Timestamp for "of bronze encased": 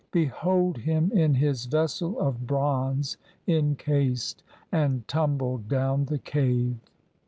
2.19-4.41